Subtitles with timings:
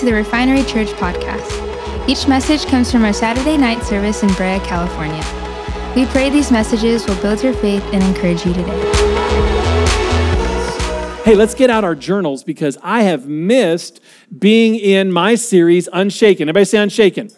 [0.00, 2.08] to the Refinery Church podcast.
[2.08, 5.22] Each message comes from our Saturday night service in Brea, California.
[5.94, 8.80] We pray these messages will build your faith and encourage you today.
[11.22, 14.00] Hey, let's get out our journals because I have missed
[14.38, 16.48] being in my series, Unshaken.
[16.48, 17.30] Everybody say Unshaken.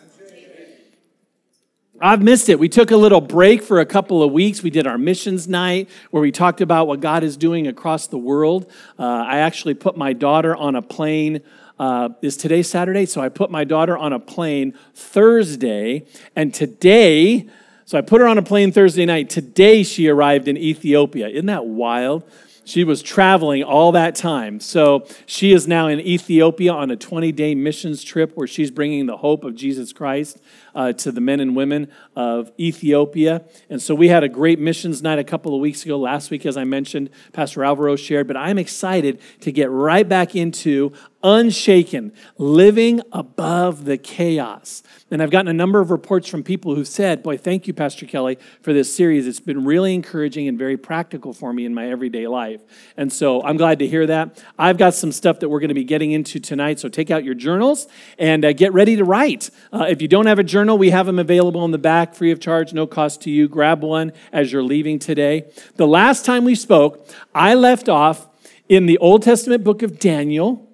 [2.00, 2.60] I've missed it.
[2.60, 4.62] We took a little break for a couple of weeks.
[4.62, 8.18] We did our missions night where we talked about what God is doing across the
[8.18, 8.70] world.
[8.98, 11.42] Uh, I actually put my daughter on a plane.
[11.82, 13.04] Uh, is today Saturday?
[13.04, 17.48] So I put my daughter on a plane Thursday, and today,
[17.86, 19.28] so I put her on a plane Thursday night.
[19.28, 21.26] Today she arrived in Ethiopia.
[21.26, 22.22] Isn't that wild?
[22.64, 24.60] She was traveling all that time.
[24.60, 29.06] So she is now in Ethiopia on a 20 day missions trip where she's bringing
[29.06, 30.38] the hope of Jesus Christ
[30.74, 33.44] uh, to the men and women of Ethiopia.
[33.70, 35.98] And so we had a great missions night a couple of weeks ago.
[35.98, 38.26] Last week, as I mentioned, Pastor Alvaro shared.
[38.26, 44.82] But I'm excited to get right back into unshaken, living above the chaos.
[45.10, 48.06] And I've gotten a number of reports from people who said, Boy, thank you, Pastor
[48.06, 49.26] Kelly, for this series.
[49.26, 52.60] It's been really encouraging and very practical for me in my everyday life.
[52.96, 54.42] And so I'm glad to hear that.
[54.58, 56.80] I've got some stuff that we're going to be getting into tonight.
[56.80, 57.86] So take out your journals
[58.18, 59.50] and uh, get ready to write.
[59.72, 62.30] Uh, if you don't have a journal, we have them available in the back, free
[62.30, 63.48] of charge, no cost to you.
[63.48, 65.50] Grab one as you're leaving today.
[65.76, 68.28] The last time we spoke, I left off
[68.68, 70.68] in the Old Testament book of Daniel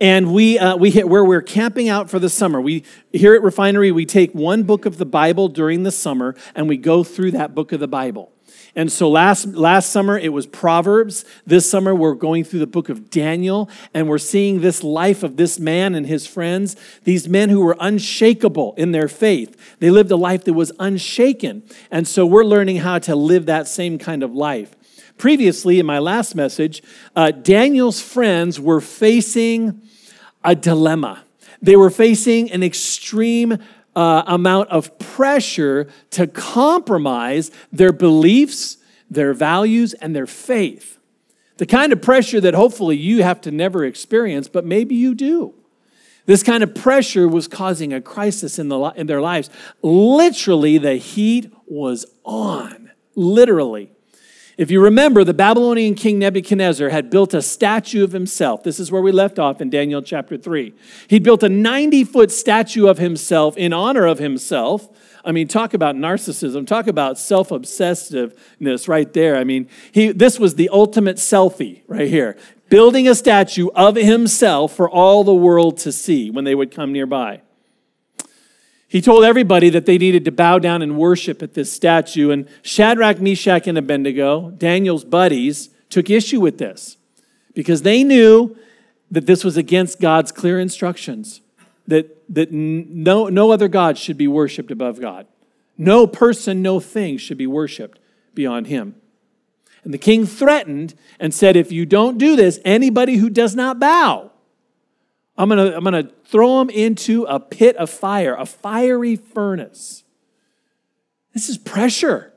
[0.00, 2.60] and we, uh, we hit where we're camping out for the summer.
[2.60, 6.68] We here at Refinery, we take one book of the Bible during the summer and
[6.68, 8.33] we go through that book of the Bible.
[8.76, 11.24] And so last, last summer it was Proverbs.
[11.46, 15.36] This summer we're going through the book of Daniel and we're seeing this life of
[15.36, 19.76] this man and his friends, these men who were unshakable in their faith.
[19.78, 21.62] They lived a life that was unshaken.
[21.90, 24.74] And so we're learning how to live that same kind of life.
[25.18, 26.82] Previously, in my last message,
[27.14, 29.80] uh, Daniel's friends were facing
[30.42, 31.24] a dilemma.
[31.62, 33.58] They were facing an extreme
[33.96, 38.78] uh, amount of pressure to compromise their beliefs,
[39.10, 40.98] their values, and their faith.
[41.56, 45.54] The kind of pressure that hopefully you have to never experience, but maybe you do.
[46.26, 49.50] This kind of pressure was causing a crisis in, the, in their lives.
[49.82, 52.90] Literally, the heat was on.
[53.14, 53.93] Literally.
[54.56, 58.62] If you remember, the Babylonian king Nebuchadnezzar had built a statue of himself.
[58.62, 60.72] This is where we left off in Daniel chapter 3.
[61.08, 64.88] He'd built a 90 foot statue of himself in honor of himself.
[65.24, 69.36] I mean, talk about narcissism, talk about self obsessiveness right there.
[69.36, 72.36] I mean, he, this was the ultimate selfie right here.
[72.68, 76.92] Building a statue of himself for all the world to see when they would come
[76.92, 77.42] nearby.
[78.94, 82.30] He told everybody that they needed to bow down and worship at this statue.
[82.30, 86.96] And Shadrach, Meshach, and Abednego, Daniel's buddies, took issue with this
[87.54, 88.56] because they knew
[89.10, 91.40] that this was against God's clear instructions
[91.88, 95.26] that, that no, no other God should be worshiped above God.
[95.76, 97.98] No person, no thing should be worshiped
[98.32, 98.94] beyond him.
[99.82, 103.80] And the king threatened and said, If you don't do this, anybody who does not
[103.80, 104.30] bow,
[105.36, 109.16] I'm going to I'm going to throw them into a pit of fire, a fiery
[109.16, 110.04] furnace.
[111.32, 112.32] This is pressure.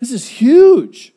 [0.00, 1.14] This is huge.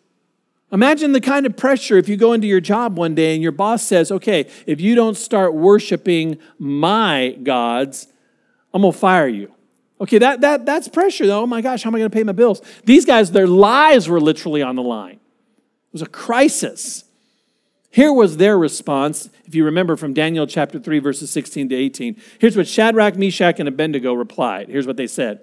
[0.72, 3.52] Imagine the kind of pressure if you go into your job one day and your
[3.52, 8.08] boss says, okay, if you don't start worshiping my gods,
[8.74, 9.52] I'm going to fire you.
[10.00, 11.42] Okay, that, that, that's pressure, though.
[11.42, 12.62] Oh my gosh, how am I going to pay my bills?
[12.86, 15.16] These guys, their lives were literally on the line.
[15.16, 17.04] It was a crisis.
[17.92, 22.22] Here was their response, if you remember from Daniel chapter 3, verses 16 to 18.
[22.38, 24.70] Here's what Shadrach, Meshach, and Abednego replied.
[24.70, 25.42] Here's what they said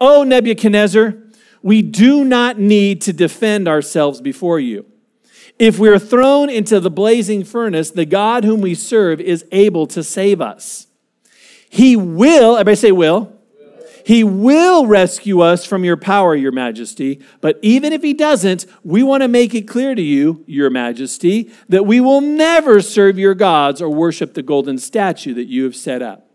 [0.00, 1.14] O Nebuchadnezzar,
[1.62, 4.86] we do not need to defend ourselves before you.
[5.58, 9.86] If we are thrown into the blazing furnace, the God whom we serve is able
[9.88, 10.86] to save us.
[11.68, 13.32] He will, everybody say, will.
[14.08, 17.20] He will rescue us from your power, Your Majesty.
[17.42, 21.52] But even if He doesn't, we want to make it clear to you, Your Majesty,
[21.68, 25.76] that we will never serve your gods or worship the golden statue that you have
[25.76, 26.26] set up.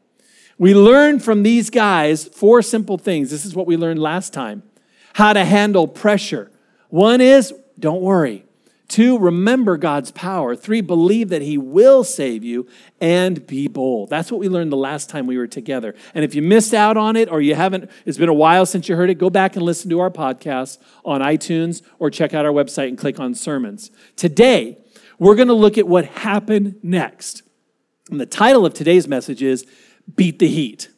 [0.60, 3.32] We learn from these guys four simple things.
[3.32, 4.62] This is what we learned last time
[5.14, 6.52] how to handle pressure.
[6.90, 8.46] One is don't worry.
[8.88, 10.56] Two, remember God's power.
[10.56, 12.68] Three, believe that He will save you
[13.02, 14.10] and be bold.
[14.10, 15.96] That's what we learned the last time we were together.
[16.14, 18.88] And if you missed out on it or you haven't, it's been a while since
[18.88, 22.46] you heard it, go back and listen to our podcast on iTunes or check out
[22.46, 23.90] our website and click on sermons.
[24.16, 24.78] Today,
[25.18, 27.42] we're going to look at what happened next.
[28.12, 29.66] And the title of today's message is
[30.14, 30.93] Beat the Heat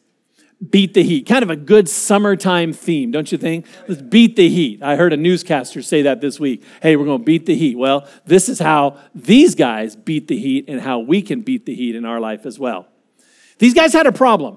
[0.70, 1.28] beat the heat.
[1.28, 3.66] Kind of a good summertime theme, don't you think?
[3.88, 4.82] Let's beat the heat.
[4.82, 6.64] I heard a newscaster say that this week.
[6.82, 7.78] Hey, we're going to beat the heat.
[7.78, 11.76] Well, this is how these guys beat the heat and how we can beat the
[11.76, 12.88] heat in our life as well.
[13.60, 14.56] These guys had a problem.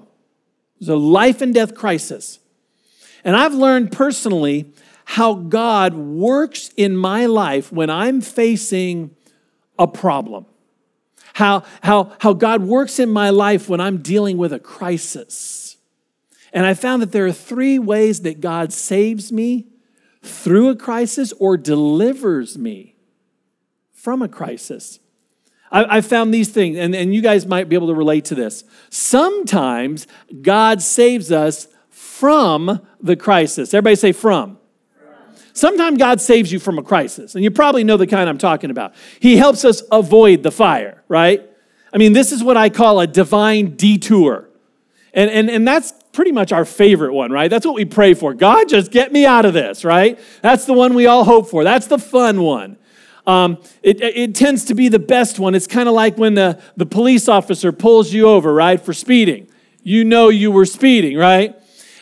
[0.75, 2.39] It was a life and death crisis.
[3.23, 4.73] And I've learned personally
[5.05, 9.15] how God works in my life when I'm facing
[9.77, 10.45] a problem.
[11.33, 15.68] How, how, how God works in my life when I'm dealing with a crisis.
[16.53, 19.67] And I found that there are three ways that God saves me
[20.21, 22.95] through a crisis or delivers me
[23.93, 24.99] from a crisis.
[25.71, 28.35] I, I found these things, and, and you guys might be able to relate to
[28.35, 28.63] this.
[28.89, 30.07] Sometimes
[30.41, 33.73] God saves us from the crisis.
[33.73, 34.57] Everybody say from.
[35.53, 38.71] Sometimes God saves you from a crisis, and you probably know the kind I'm talking
[38.71, 38.93] about.
[39.19, 41.43] He helps us avoid the fire, right?
[41.93, 44.49] I mean, this is what I call a divine detour.
[45.13, 47.49] And, and, and that's pretty much our favorite one, right?
[47.49, 48.33] That's what we pray for.
[48.33, 50.19] God, just get me out of this, right?
[50.41, 51.63] That's the one we all hope for.
[51.63, 52.75] That's the fun one.
[53.25, 55.55] Um, it, it tends to be the best one.
[55.55, 59.47] It's kind of like when the, the police officer pulls you over, right, for speeding.
[59.81, 61.55] You know you were speeding, right?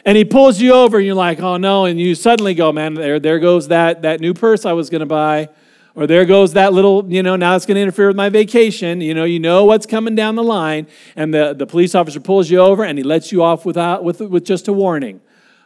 [0.04, 2.96] And he pulls you over, and you're like, oh no, and you suddenly go, man,
[2.96, 5.50] there, there goes that, that new purse I was going to buy.
[5.98, 9.02] Or there goes that little, you know, now it's going to interfere with my vacation.
[9.02, 10.86] You know, you know what's coming down the line.
[11.16, 14.22] And the, the police officer pulls you over and he lets you off without, with,
[14.22, 15.22] with just a warning.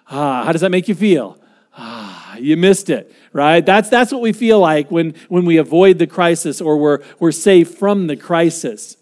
[0.10, 1.38] Ah, how does that make you feel?
[1.78, 3.66] Ah, you missed it, right?
[3.66, 7.34] That's, that's what we feel like when, when we avoid the crisis or we're, we're
[7.34, 8.96] safe from the crisis.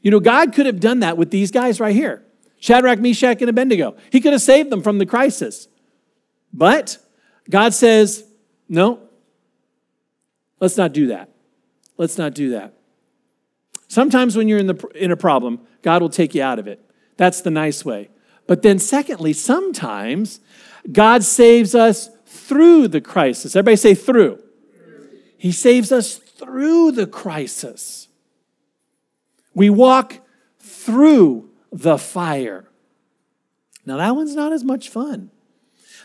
[0.00, 2.22] You know, God could have done that with these guys right here
[2.60, 3.96] Shadrach, Meshach, and Abednego.
[4.12, 5.66] He could have saved them from the crisis.
[6.52, 6.98] But
[7.50, 8.24] God says,
[8.68, 9.07] no,
[10.60, 11.30] Let's not do that.
[11.96, 12.74] Let's not do that.
[13.88, 16.80] Sometimes when you're in, the, in a problem, God will take you out of it.
[17.16, 18.10] That's the nice way.
[18.46, 20.40] But then, secondly, sometimes
[20.90, 23.56] God saves us through the crisis.
[23.56, 24.42] Everybody say through.
[25.36, 28.08] He saves us through the crisis.
[29.54, 30.20] We walk
[30.58, 32.68] through the fire.
[33.86, 35.30] Now, that one's not as much fun.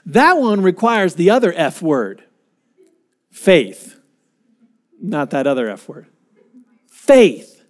[0.06, 2.24] That one requires the other F word
[3.32, 4.00] faith.
[5.04, 6.08] Not that other F word.
[6.88, 7.62] Faith.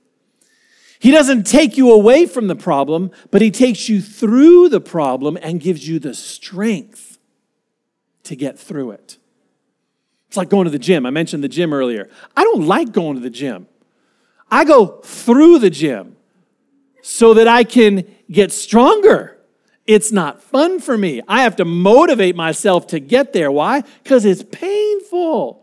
[1.00, 5.38] He doesn't take you away from the problem, but He takes you through the problem
[5.42, 7.18] and gives you the strength
[8.24, 9.18] to get through it.
[10.28, 11.06] It's like going to the gym.
[11.06, 12.10] I mentioned the gym earlier.
[12.38, 13.68] I don't like going to the gym.
[14.50, 16.16] I go through the gym
[17.02, 19.40] so that I can get stronger.
[19.86, 21.22] It's not fun for me.
[21.28, 23.52] I have to motivate myself to get there.
[23.52, 23.82] Why?
[24.04, 25.63] Because it's painful.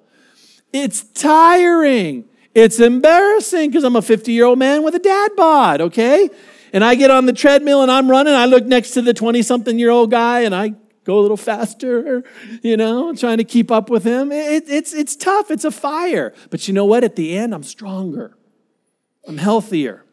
[0.73, 2.25] It's tiring.
[2.55, 6.29] It's embarrassing because I'm a 50 year old man with a dad bod, okay?
[6.73, 8.35] And I get on the treadmill and I'm running.
[8.35, 10.75] I look next to the 20 something year old guy and I
[11.05, 12.23] go a little faster,
[12.63, 14.31] you know, trying to keep up with him.
[14.31, 15.51] It, it's, it's tough.
[15.51, 16.35] It's a fire.
[16.51, 17.05] But you know what?
[17.05, 18.37] At the end, I'm stronger,
[19.27, 20.05] I'm healthier.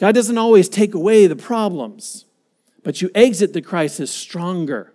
[0.00, 2.24] God doesn't always take away the problems,
[2.82, 4.92] but you exit the crisis stronger.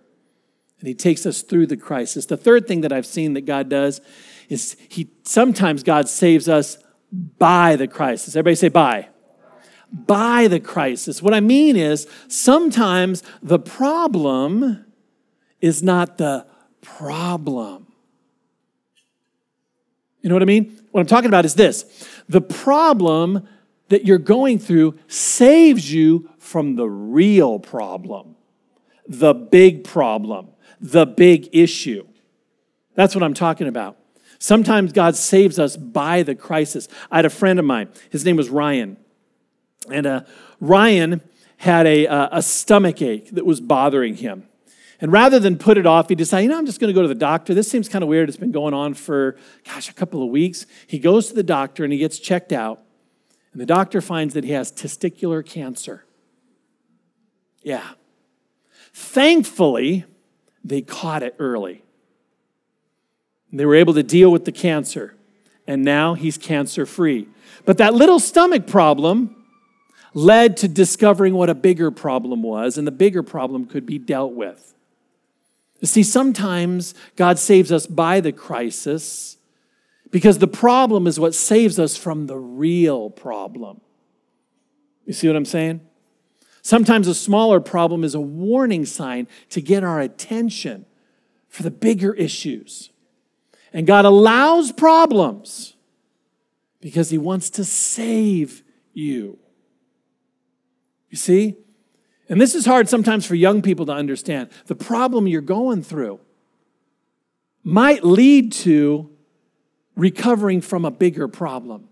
[0.80, 2.26] And he takes us through the crisis.
[2.26, 4.00] The third thing that I've seen that God does
[4.48, 6.78] is he sometimes God saves us
[7.12, 8.36] by the crisis.
[8.36, 9.08] Everybody say by.
[9.90, 11.22] By the crisis.
[11.22, 14.84] What I mean is sometimes the problem
[15.60, 16.46] is not the
[16.80, 17.86] problem.
[20.22, 20.78] You know what I mean?
[20.90, 21.84] What I'm talking about is this
[22.28, 23.48] the problem
[23.88, 28.36] that you're going through saves you from the real problem,
[29.08, 30.48] the big problem
[30.80, 32.06] the big issue.
[32.94, 33.96] That's what I'm talking about.
[34.38, 36.88] Sometimes God saves us by the crisis.
[37.10, 38.96] I had a friend of mine, his name was Ryan.
[39.92, 40.20] And uh,
[40.60, 41.22] Ryan
[41.56, 44.44] had a, uh, a stomach ache that was bothering him.
[45.00, 47.02] And rather than put it off, he decided, you know, I'm just going to go
[47.02, 47.54] to the doctor.
[47.54, 48.28] This seems kind of weird.
[48.28, 50.66] It's been going on for, gosh, a couple of weeks.
[50.88, 52.82] He goes to the doctor and he gets checked out.
[53.52, 56.04] And the doctor finds that he has testicular cancer.
[57.62, 57.84] Yeah.
[58.98, 60.04] Thankfully,
[60.64, 61.84] they caught it early.
[63.52, 65.14] They were able to deal with the cancer,
[65.68, 67.28] and now he's cancer free.
[67.64, 69.36] But that little stomach problem
[70.14, 74.32] led to discovering what a bigger problem was, and the bigger problem could be dealt
[74.32, 74.74] with.
[75.78, 79.36] You see, sometimes God saves us by the crisis
[80.10, 83.80] because the problem is what saves us from the real problem.
[85.06, 85.87] You see what I'm saying?
[86.68, 90.84] Sometimes a smaller problem is a warning sign to get our attention
[91.48, 92.90] for the bigger issues.
[93.72, 95.76] And God allows problems
[96.82, 99.38] because He wants to save you.
[101.08, 101.56] You see?
[102.28, 104.50] And this is hard sometimes for young people to understand.
[104.66, 106.20] The problem you're going through
[107.64, 109.08] might lead to
[109.96, 111.88] recovering from a bigger problem.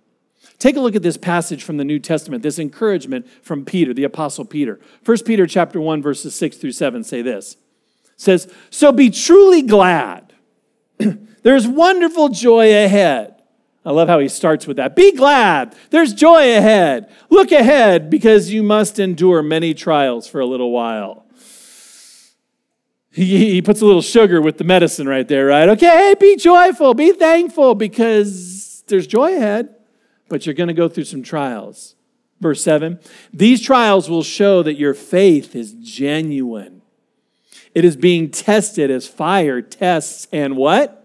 [0.58, 4.04] Take a look at this passage from the New Testament, this encouragement from Peter, the
[4.04, 4.80] apostle Peter.
[5.04, 7.56] 1 Peter chapter 1 verses 6 through 7 say this.
[8.16, 10.32] Says, "So be truly glad.
[11.42, 13.34] There's wonderful joy ahead."
[13.84, 14.96] I love how he starts with that.
[14.96, 15.76] Be glad.
[15.90, 17.08] There's joy ahead.
[17.30, 21.24] Look ahead because you must endure many trials for a little while.
[23.12, 25.68] He, he puts a little sugar with the medicine right there, right?
[25.68, 29.75] Okay, hey, be joyful, be thankful because there's joy ahead
[30.28, 31.94] but you're going to go through some trials.
[32.40, 33.00] Verse 7
[33.32, 36.82] These trials will show that your faith is genuine.
[37.74, 41.02] It is being tested as fire tests and what?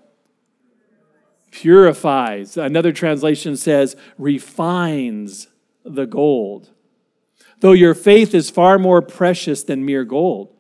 [1.51, 2.55] Purifies.
[2.55, 5.47] Another translation says refines
[5.83, 6.69] the gold.
[7.59, 10.55] Though your faith is far more precious than mere gold.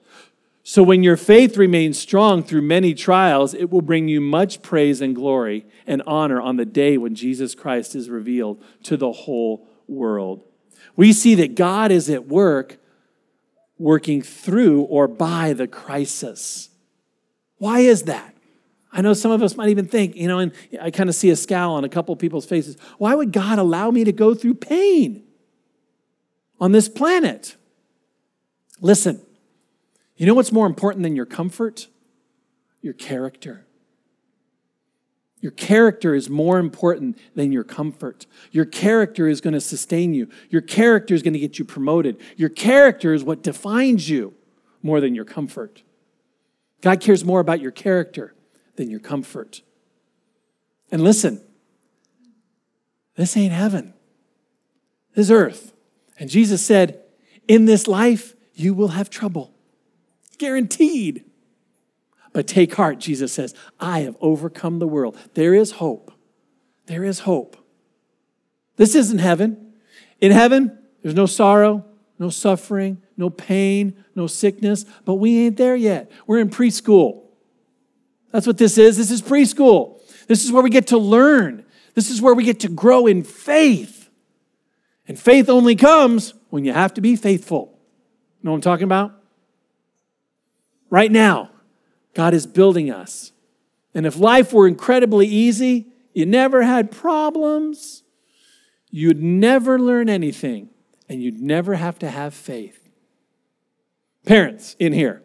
[0.63, 5.01] So when your faith remains strong through many trials, it will bring you much praise
[5.01, 9.67] and glory and honor on the day when Jesus Christ is revealed to the whole
[9.87, 10.43] world.
[10.95, 12.77] We see that God is at work
[13.79, 16.69] working through or by the crisis.
[17.57, 18.35] Why is that?
[18.93, 21.29] I know some of us might even think, you know, and I kind of see
[21.31, 22.75] a scowl on a couple people's faces.
[22.97, 25.23] Why would God allow me to go through pain
[26.59, 27.55] on this planet?
[28.81, 29.21] Listen,
[30.21, 31.87] you know what's more important than your comfort?
[32.83, 33.65] Your character.
[35.39, 38.27] Your character is more important than your comfort.
[38.51, 40.29] Your character is going to sustain you.
[40.51, 42.21] Your character is going to get you promoted.
[42.37, 44.35] Your character is what defines you
[44.83, 45.81] more than your comfort.
[46.81, 48.35] God cares more about your character
[48.75, 49.63] than your comfort.
[50.91, 51.41] And listen,
[53.15, 53.95] this ain't heaven,
[55.15, 55.73] this is earth.
[56.19, 57.01] And Jesus said,
[57.47, 59.55] In this life, you will have trouble.
[60.41, 61.23] Guaranteed.
[62.33, 65.15] But take heart, Jesus says, I have overcome the world.
[65.35, 66.11] There is hope.
[66.87, 67.57] There is hope.
[68.75, 69.73] This isn't heaven.
[70.19, 71.85] In heaven, there's no sorrow,
[72.17, 76.09] no suffering, no pain, no sickness, but we ain't there yet.
[76.25, 77.25] We're in preschool.
[78.31, 78.97] That's what this is.
[78.97, 80.01] This is preschool.
[80.25, 81.65] This is where we get to learn.
[81.93, 84.09] This is where we get to grow in faith.
[85.07, 87.77] And faith only comes when you have to be faithful.
[88.41, 89.20] You know what I'm talking about?
[90.91, 91.49] Right now,
[92.13, 93.31] God is building us.
[93.95, 98.03] And if life were incredibly easy, you never had problems,
[98.89, 100.69] you'd never learn anything,
[101.09, 102.77] and you'd never have to have faith.
[104.25, 105.23] Parents in here,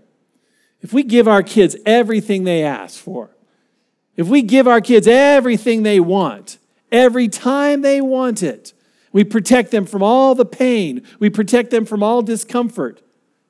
[0.81, 3.37] if we give our kids everything they ask for,
[4.17, 6.59] if we give our kids everything they want,
[6.93, 8.73] every time they want it,
[9.13, 13.03] we protect them from all the pain, we protect them from all discomfort.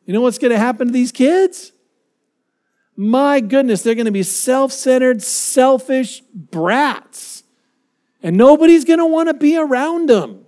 [0.06, 1.72] You know what's going to happen to these kids?
[2.96, 7.44] My goodness, they're going to be self centered, selfish brats.
[8.22, 10.46] And nobody's going to want to be around them.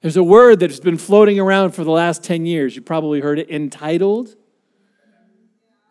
[0.00, 2.76] There's a word that's been floating around for the last 10 years.
[2.76, 4.36] You probably heard it entitled.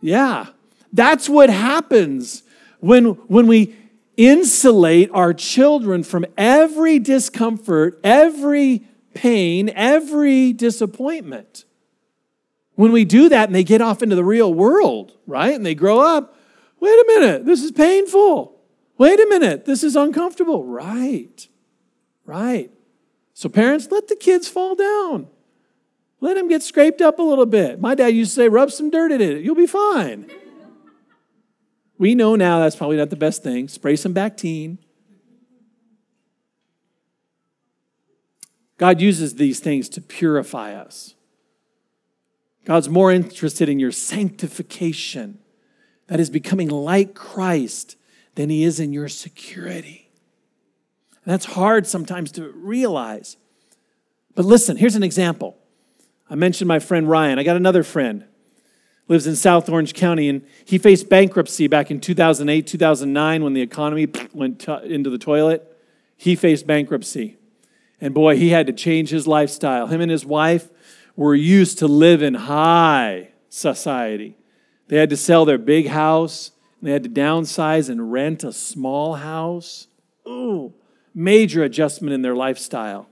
[0.02, 0.48] Yeah,
[0.92, 2.44] that's what happens
[2.80, 3.76] when, when we
[4.18, 11.66] insulate our children from every discomfort, every pain, every disappointment.
[12.76, 15.54] When we do that and they get off into the real world, right?
[15.54, 16.36] And they grow up,
[16.80, 18.60] wait a minute, this is painful.
[18.98, 20.64] Wait a minute, this is uncomfortable.
[20.64, 21.48] Right,
[22.26, 22.72] right.
[23.34, 25.28] So, parents, let the kids fall down.
[26.20, 27.82] Let them get scraped up a little bit.
[27.82, 30.30] My dad used to say, rub some dirt in it, you'll be fine.
[31.98, 33.68] We know now that's probably not the best thing.
[33.68, 34.78] Spray some Bactine.
[38.78, 41.13] God uses these things to purify us.
[42.66, 45.40] God's more interested in your sanctification,
[46.08, 47.98] that is becoming like Christ,
[48.36, 50.10] than he is in your security.
[51.24, 53.38] And that's hard sometimes to realize.
[54.36, 55.58] But listen, here's an example.
[56.30, 57.40] I mentioned my friend Ryan.
[57.40, 58.26] I got another friend
[59.08, 63.62] lives in South Orange County, and he faced bankruptcy back in 2008, 2009 when the
[63.62, 65.70] economy went to, into the toilet.
[66.16, 67.38] He faced bankruptcy.
[68.00, 69.88] And boy, he had to change his lifestyle.
[69.88, 70.70] Him and his wife
[71.16, 74.36] were used to live in high society.
[74.88, 76.52] They had to sell their big house,
[76.82, 79.88] they had to downsize and rent a small house.
[80.28, 80.74] Ooh,
[81.14, 83.08] major adjustment in their lifestyle.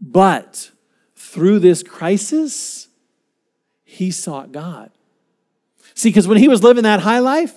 [0.00, 0.70] But
[1.16, 2.88] through this crisis,
[3.84, 4.90] he sought God.
[5.94, 7.54] See, because when he was living that high life,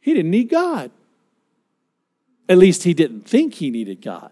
[0.00, 0.90] he didn't need God.
[2.48, 4.30] At least he didn't think he needed God.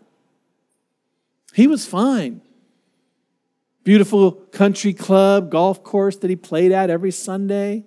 [1.52, 2.42] He was fine
[3.84, 7.84] beautiful country club, golf course that he played at every Sunday.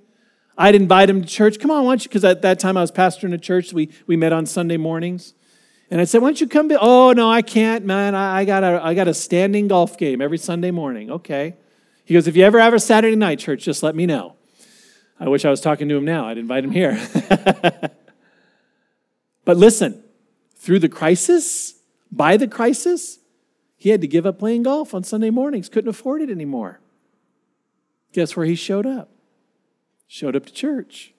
[0.58, 1.60] I'd invite him to church.
[1.60, 2.10] Come on, why don't you?
[2.10, 3.74] Because at that time I was pastoring a church.
[3.74, 5.34] We, we met on Sunday mornings.
[5.89, 6.68] And I said, Why don't you come?
[6.68, 6.77] Be-?
[6.80, 8.16] Oh, no, I can't, man.
[8.16, 11.12] I, I, got a, I got a standing golf game every Sunday morning.
[11.12, 11.56] Okay.
[12.06, 14.36] He goes, If you ever have a Saturday night church, just let me know.
[15.20, 16.27] I wish I was talking to him now.
[16.27, 17.00] I'd invite him here.
[19.46, 20.04] but listen,
[20.58, 21.75] through the crisis,
[22.12, 23.20] by the crisis,
[23.88, 26.82] he had to give up playing golf on Sunday mornings, couldn't afford it anymore.
[28.12, 29.10] Guess where he showed up?
[30.08, 31.13] Showed up to church,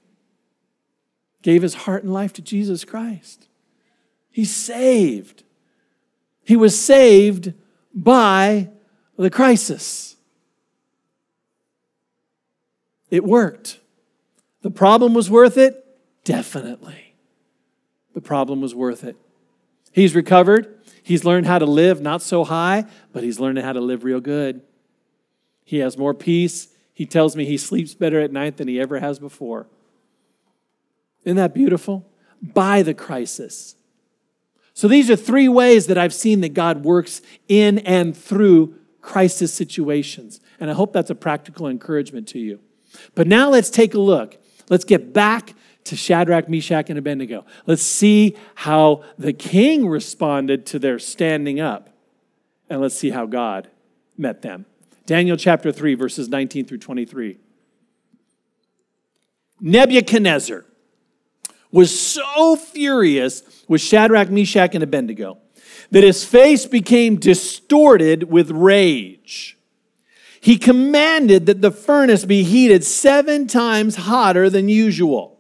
[1.41, 3.49] gave his heart and life to Jesus Christ.
[4.31, 5.45] He's saved.
[6.45, 7.55] He was saved
[7.95, 8.69] by
[9.17, 10.17] the crisis.
[13.11, 13.81] It worked.
[14.61, 15.87] The problem was worth it?
[16.23, 17.15] Definitely.
[18.13, 19.17] The problem was worth it.
[19.91, 20.78] He's recovered.
[21.09, 22.85] He's learned how to live not so high,
[23.15, 24.61] but he's learning how to live real good.
[25.65, 26.69] He has more peace.
[26.93, 29.69] He tells me he sleeps better at night than he ever has before.
[31.25, 32.07] Isn't that beautiful?
[32.43, 33.75] By the crisis.
[34.75, 39.51] So these are three ways that I've seen that God works in and through crisis
[39.51, 40.41] situations.
[40.61, 42.61] And I hope that's a practical encouragement to you.
[43.15, 44.37] But now let's take a look.
[44.69, 45.55] Let's get back
[45.89, 47.45] to Shadrach, Meshach, and Abednego.
[47.67, 51.91] Let's see how the king responded to their standing up.
[52.71, 53.69] And let's see how God
[54.17, 54.67] met them.
[55.07, 57.39] Daniel chapter 3, verses 19 through 23.
[59.61, 60.65] Nebuchadnezzar
[61.71, 65.39] was so furious with Shadrach, Meshach, and Abednego
[65.91, 69.57] that his face became distorted with rage.
[70.41, 75.38] He commanded that the furnace be heated seven times hotter than usual.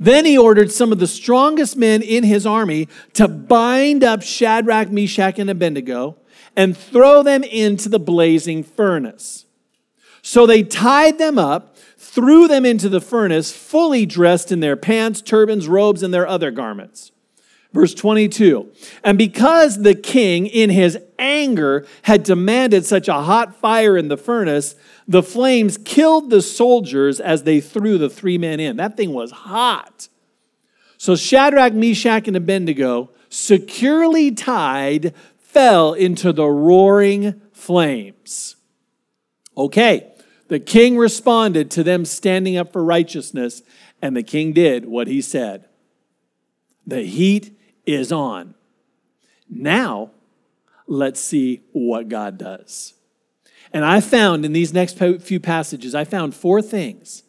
[0.00, 4.90] Then he ordered some of the strongest men in his army to bind up Shadrach,
[4.90, 6.16] Meshach, and Abednego
[6.56, 9.46] and throw them into the blazing furnace.
[10.22, 15.22] So they tied them up, threw them into the furnace, fully dressed in their pants,
[15.22, 17.12] turbans, robes, and their other garments.
[17.72, 18.70] Verse 22
[19.04, 24.16] And because the king, in his anger, had demanded such a hot fire in the
[24.16, 24.74] furnace,
[25.06, 28.76] the flames killed the soldiers as they threw the three men in.
[28.76, 30.08] That thing was hot.
[30.96, 38.56] So Shadrach, Meshach, and Abednego, securely tied, fell into the roaring flames.
[39.56, 40.12] Okay,
[40.48, 43.62] the king responded to them standing up for righteousness,
[44.00, 45.66] and the king did what he said.
[46.86, 48.54] The heat is on.
[49.48, 50.10] Now,
[50.88, 52.94] let's see what God does.
[53.72, 57.22] And I found in these next few passages, I found four things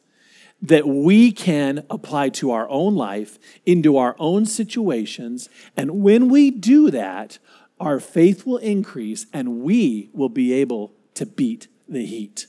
[0.62, 5.50] that we can apply to our own life, into our own situations.
[5.78, 7.38] And when we do that,
[7.80, 12.48] our faith will increase and we will be able to beat the heat.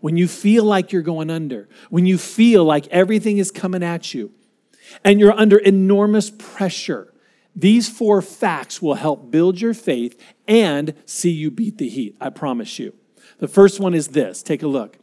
[0.00, 4.14] When you feel like you're going under, when you feel like everything is coming at
[4.14, 4.32] you,
[5.04, 7.12] and you're under enormous pressure,
[7.60, 12.16] these four facts will help build your faith and see you beat the heat.
[12.20, 12.94] I promise you.
[13.38, 14.98] The first one is this take a look.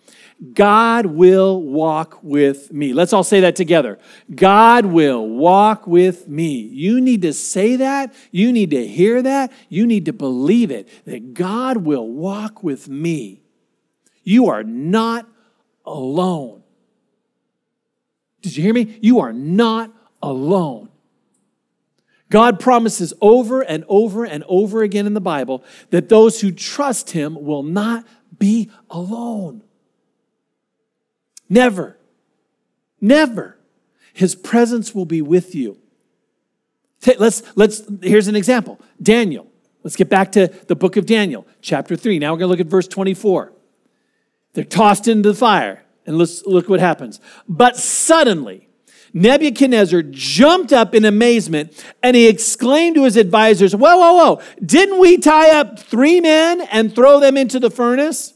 [0.53, 2.93] God will walk with me.
[2.93, 3.97] Let's all say that together.
[4.33, 6.59] God will walk with me.
[6.59, 8.13] You need to say that.
[8.31, 9.51] You need to hear that.
[9.69, 13.41] You need to believe it that God will walk with me.
[14.23, 15.27] You are not
[15.85, 16.63] alone.
[18.41, 18.97] Did you hear me?
[19.01, 20.89] You are not alone.
[22.35, 27.11] God promises over and over and over again in the Bible that those who trust
[27.11, 28.05] Him will not
[28.37, 29.63] be alone.
[31.47, 31.97] Never.
[32.99, 33.57] Never.
[34.11, 35.77] His presence will be with you.
[37.17, 39.47] Let's, let's, here's an example Daniel.
[39.83, 42.19] Let's get back to the book of Daniel, chapter 3.
[42.19, 43.53] Now we're going to look at verse 24.
[44.51, 47.21] They're tossed into the fire, and let's look what happens.
[47.47, 48.67] But suddenly,
[49.15, 54.99] Nebuchadnezzar jumped up in amazement and he exclaimed to his advisors, Whoa, whoa, whoa, didn't
[54.99, 58.34] we tie up three men and throw them into the furnace?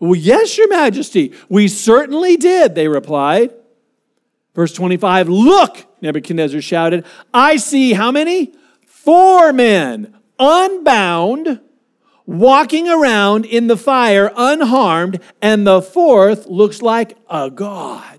[0.00, 3.54] Well, yes, your majesty, we certainly did, they replied.
[4.52, 8.52] Verse 25, look, Nebuchadnezzar shouted, I see how many?
[8.84, 11.60] Four men unbound,
[12.26, 18.15] walking around in the fire unharmed, and the fourth looks like a god.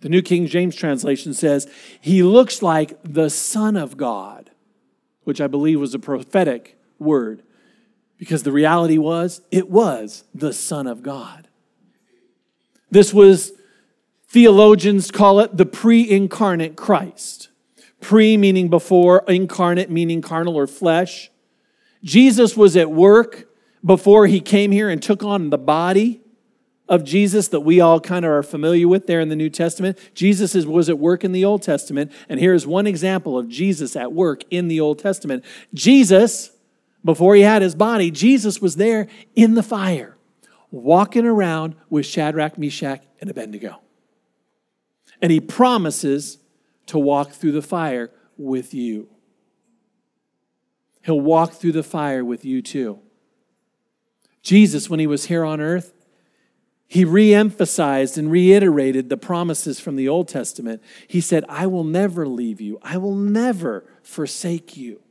[0.00, 1.68] The New King James translation says,
[2.00, 4.50] He looks like the Son of God,
[5.24, 7.42] which I believe was a prophetic word,
[8.16, 11.48] because the reality was, it was the Son of God.
[12.90, 13.52] This was,
[14.28, 17.50] theologians call it the pre incarnate Christ.
[18.00, 21.30] Pre meaning before, incarnate meaning carnal or flesh.
[22.04, 23.48] Jesus was at work
[23.84, 26.20] before he came here and took on the body
[26.88, 29.98] of Jesus that we all kind of are familiar with there in the New Testament.
[30.14, 33.48] Jesus is, was at work in the Old Testament, and here is one example of
[33.48, 35.44] Jesus at work in the Old Testament.
[35.74, 36.50] Jesus,
[37.04, 40.16] before he had his body, Jesus was there in the fire,
[40.70, 43.80] walking around with Shadrach, Meshach, and Abednego.
[45.20, 46.38] And he promises
[46.86, 49.08] to walk through the fire with you.
[51.02, 53.00] He'll walk through the fire with you too.
[54.42, 55.92] Jesus, when he was here on earth,
[56.90, 60.82] he reemphasized and reiterated the promises from the Old Testament.
[61.06, 65.02] He said, I will never leave you, I will never forsake you.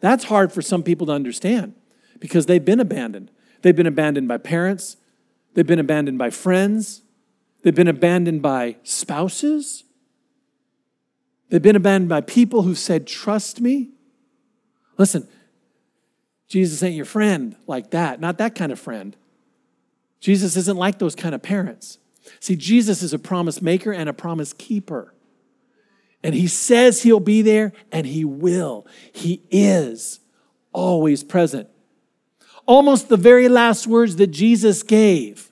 [0.00, 1.74] That's hard for some people to understand
[2.18, 3.30] because they've been abandoned.
[3.62, 4.96] They've been abandoned by parents,
[5.54, 7.02] they've been abandoned by friends,
[7.62, 9.84] they've been abandoned by spouses,
[11.50, 13.90] they've been abandoned by people who said, Trust me.
[14.98, 15.28] Listen,
[16.48, 19.16] Jesus ain't your friend like that, not that kind of friend.
[20.20, 21.98] Jesus isn't like those kind of parents.
[22.38, 25.14] See, Jesus is a promise maker and a promise keeper.
[26.22, 28.86] And he says he'll be there, and he will.
[29.12, 30.20] He is
[30.72, 31.68] always present.
[32.66, 35.50] Almost the very last words that Jesus gave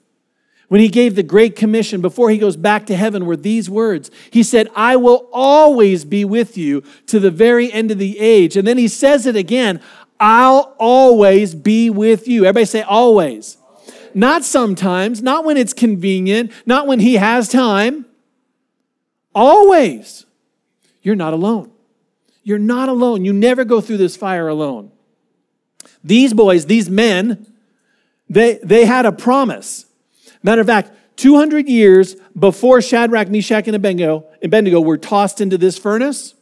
[0.69, 4.09] when he gave the Great Commission before he goes back to heaven were these words.
[4.29, 8.55] He said, I will always be with you to the very end of the age.
[8.55, 9.81] And then he says it again
[10.21, 12.43] I'll always be with you.
[12.43, 13.57] Everybody say, always.
[14.15, 18.05] Not sometimes, not when it's convenient, not when he has time.
[19.33, 20.25] Always.
[21.01, 21.71] You're not alone.
[22.43, 23.25] You're not alone.
[23.25, 24.91] You never go through this fire alone.
[26.03, 27.45] These boys, these men,
[28.29, 29.85] they, they had a promise.
[30.43, 35.77] Matter of fact, 200 years before Shadrach, Meshach, and Abednego, Abednego were tossed into this
[35.77, 36.33] furnace,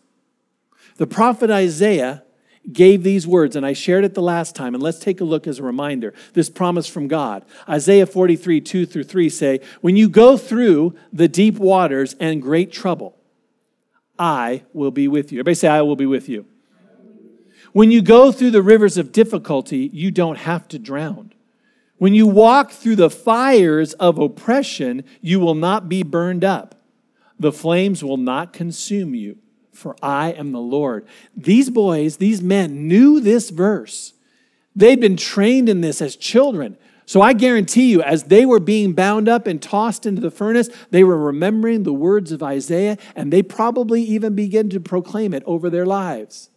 [0.97, 2.23] the prophet Isaiah
[2.71, 5.47] gave these words, and I shared it the last time, and let's take a look
[5.47, 6.13] as a reminder.
[6.33, 7.45] This promise from God.
[7.67, 12.71] Isaiah 43, 2 through 3 say, When you go through the deep waters and great
[12.71, 13.17] trouble,
[14.19, 15.39] I will be with you.
[15.39, 16.45] Everybody say, I will be with you.
[17.73, 21.33] When you go through the rivers of difficulty, you don't have to drown.
[21.97, 26.75] When you walk through the fires of oppression, you will not be burned up.
[27.39, 29.37] The flames will not consume you
[29.77, 31.05] for I am the Lord.
[31.35, 34.13] These boys, these men knew this verse.
[34.75, 36.77] They'd been trained in this as children.
[37.05, 40.69] So I guarantee you, as they were being bound up and tossed into the furnace,
[40.89, 45.43] they were remembering the words of Isaiah, and they probably even began to proclaim it
[45.45, 46.49] over their lives.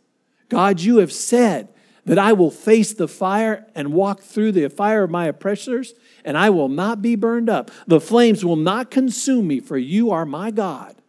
[0.49, 1.69] God, you have said
[2.07, 6.37] that I will face the fire and walk through the fire of my oppressors, and
[6.37, 7.71] I will not be burned up.
[7.87, 11.00] The flames will not consume me, for you are my God.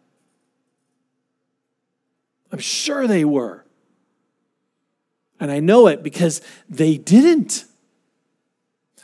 [2.52, 3.64] I'm sure they were.
[5.40, 7.64] And I know it because they didn't.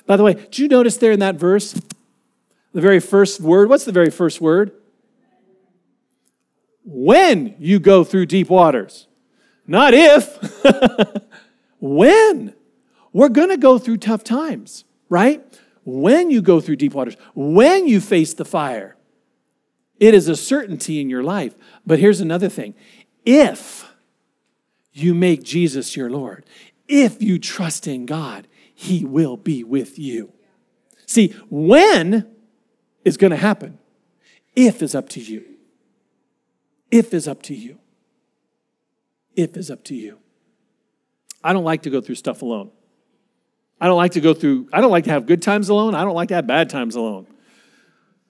[0.07, 1.73] By the way, did you notice there in that verse,
[2.73, 3.69] the very first word?
[3.69, 4.73] What's the very first word?
[6.85, 9.09] When you go through deep waters.
[9.67, 10.39] Not if.
[11.81, 12.55] when.
[13.13, 15.43] We're going to go through tough times, right?
[15.85, 18.97] When you go through deep waters, when you face the fire,
[19.99, 21.55] it is a certainty in your life.
[21.87, 22.75] But here's another thing
[23.31, 23.85] if
[24.95, 26.47] you make Jesus your Lord,
[26.89, 30.33] if you trust in God, He will be with you.
[31.05, 32.27] See, when
[33.05, 33.79] is going to happen?
[34.57, 35.45] If is up to you.
[36.91, 37.79] If is up to you.
[39.37, 40.19] If is up to you.
[41.45, 42.71] I don't like to go through stuff alone.
[43.79, 45.95] I don't like to go through, I don't like to have good times alone.
[45.95, 47.27] I don't like to have bad times alone.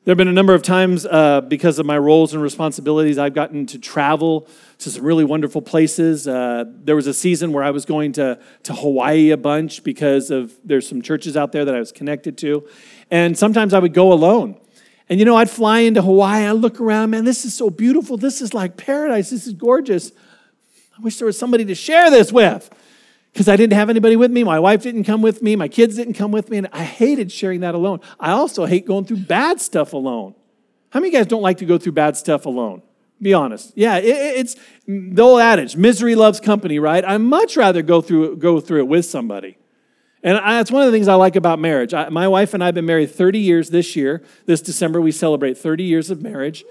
[0.04, 3.34] There have been a number of times uh, because of my roles and responsibilities, I've
[3.34, 6.26] gotten to travel to some really wonderful places.
[6.26, 10.30] Uh, there was a season where I was going to, to Hawaii a bunch because
[10.30, 12.66] of there's some churches out there that I was connected to.
[13.10, 14.58] And sometimes I would go alone.
[15.10, 18.16] And you know, I'd fly into Hawaii, I look around, man, this is so beautiful.
[18.16, 19.30] This is like paradise.
[19.30, 20.12] This is gorgeous.
[20.96, 22.70] I wish there was somebody to share this with
[23.32, 24.42] because I didn't have anybody with me.
[24.44, 25.56] My wife didn't come with me.
[25.56, 26.58] My kids didn't come with me.
[26.58, 28.00] And I hated sharing that alone.
[28.18, 30.34] I also hate going through bad stuff alone.
[30.90, 32.82] How many of you guys don't like to go through bad stuff alone?
[33.20, 33.72] Be honest.
[33.76, 37.04] Yeah, it, it's the old adage misery loves company, right?
[37.04, 39.58] I'd much rather go through, go through it with somebody.
[40.22, 41.94] And I, that's one of the things I like about marriage.
[41.94, 44.22] I, my wife and I have been married 30 years this year.
[44.46, 46.64] This December, we celebrate 30 years of marriage.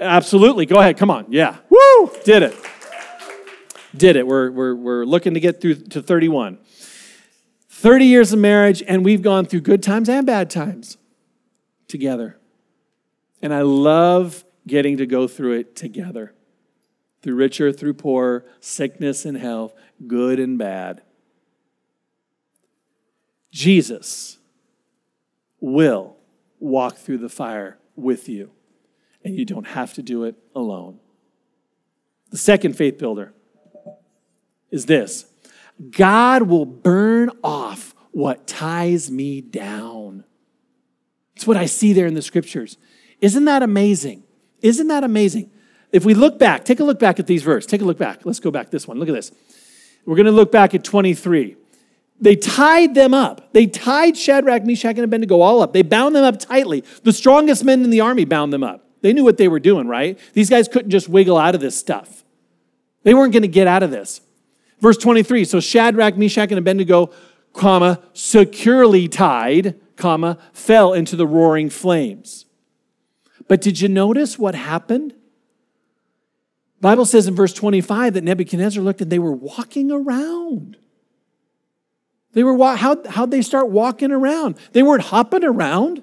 [0.00, 0.64] Absolutely.
[0.64, 0.96] Go ahead.
[0.96, 1.26] Come on.
[1.28, 1.56] Yeah.
[1.68, 2.10] Woo!
[2.24, 2.54] Did it
[3.96, 4.26] did it.
[4.26, 6.58] We're, we're, we're looking to get through to 31.
[7.68, 10.96] 30 years of marriage, and we've gone through good times and bad times
[11.86, 12.38] together.
[13.40, 16.34] And I love getting to go through it together
[17.22, 19.74] through richer, through poorer, sickness and health,
[20.06, 21.02] good and bad.
[23.50, 24.38] Jesus
[25.60, 26.16] will
[26.60, 28.50] walk through the fire with you,
[29.24, 31.00] and you don't have to do it alone.
[32.30, 33.32] The second faith builder
[34.70, 35.26] is this
[35.90, 40.24] God will burn off what ties me down.
[41.36, 42.76] It's what I see there in the scriptures.
[43.20, 44.24] Isn't that amazing?
[44.60, 45.50] Isn't that amazing?
[45.92, 47.70] If we look back, take a look back at these verses.
[47.70, 48.24] Take a look back.
[48.24, 48.98] Let's go back this one.
[48.98, 49.32] Look at this.
[50.04, 51.56] We're going to look back at 23.
[52.20, 53.52] They tied them up.
[53.52, 55.72] They tied Shadrach, Meshach, and Abednego all up.
[55.72, 56.82] They bound them up tightly.
[57.04, 58.84] The strongest men in the army bound them up.
[59.00, 60.18] They knew what they were doing, right?
[60.32, 62.24] These guys couldn't just wiggle out of this stuff.
[63.04, 64.20] They weren't going to get out of this.
[64.80, 67.10] Verse 23 So Shadrach, Meshach, and Abednego,
[67.52, 72.46] comma, securely tied, comma, fell into the roaring flames.
[73.48, 75.14] But did you notice what happened?
[76.80, 80.76] Bible says in verse 25 that Nebuchadnezzar looked and they were walking around.
[82.32, 84.56] They were how how'd they start walking around?
[84.72, 86.02] They weren't hopping around,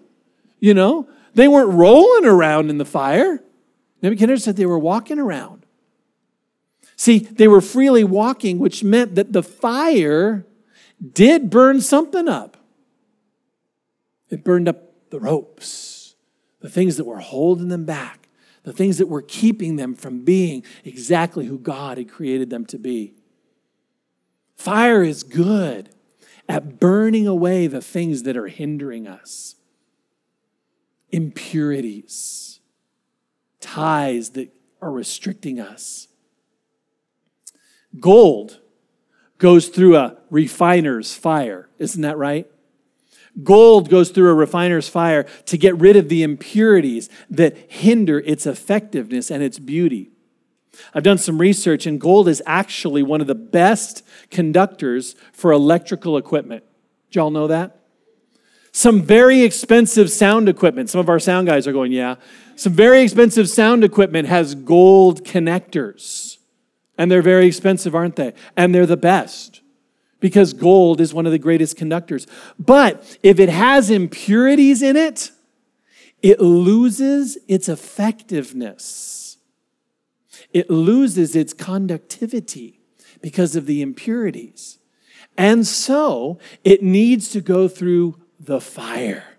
[0.59, 1.07] you know.
[1.33, 3.41] They weren't rolling around in the fire.
[4.01, 5.64] Nebuchadnezzar said they were walking around.
[6.95, 10.45] See, they were freely walking, which meant that the fire
[11.13, 12.57] did burn something up.
[14.29, 16.15] It burned up the ropes,
[16.61, 18.27] the things that were holding them back,
[18.63, 22.79] the things that were keeping them from being exactly who God had created them to
[22.79, 23.15] be.
[24.55, 25.89] Fire is good
[26.47, 29.55] at burning away the things that are hindering us
[31.11, 32.59] impurities,
[33.61, 36.09] ties that are restricting us.
[37.99, 38.59] Gold
[39.37, 42.47] goes through a refiner's fire, isn't that right?
[43.43, 48.45] Gold goes through a refiner's fire to get rid of the impurities that hinder its
[48.45, 50.11] effectiveness and its beauty.
[50.93, 56.17] I've done some research, and gold is actually one of the best conductors for electrical
[56.17, 56.63] equipment.
[57.11, 57.79] Y'all know that?
[58.71, 62.15] Some very expensive sound equipment, some of our sound guys are going, yeah.
[62.57, 66.34] Some very expensive sound equipment has gold connectors.
[66.97, 68.33] And they're very expensive, aren't they?
[68.55, 69.61] And they're the best
[70.19, 72.25] because gold is one of the greatest conductors.
[72.57, 75.31] But if it has impurities in it,
[76.21, 79.37] it loses its effectiveness.
[80.53, 82.79] It loses its conductivity
[83.21, 84.79] because of the impurities.
[85.37, 89.37] And so it needs to go through the fire.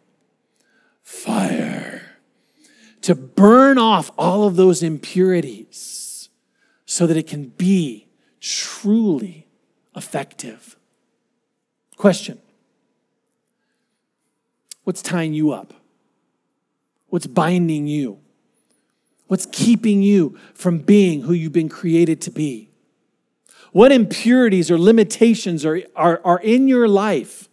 [1.02, 2.02] Fire.
[3.02, 6.05] To burn off all of those impurities
[6.96, 8.06] so that it can be
[8.40, 9.46] truly
[9.94, 10.76] effective.
[11.98, 12.40] Question
[14.84, 15.74] What's tying you up?
[17.08, 18.20] What's binding you?
[19.26, 22.70] What's keeping you from being who you've been created to be?
[23.72, 27.50] What impurities or limitations are, are, are in your life